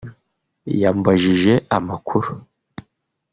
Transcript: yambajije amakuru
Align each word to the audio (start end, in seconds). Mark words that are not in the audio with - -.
yambajije 0.81 1.53
amakuru 1.77 2.31